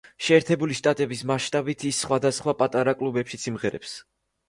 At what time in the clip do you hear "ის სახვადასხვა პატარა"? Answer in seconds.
1.91-2.99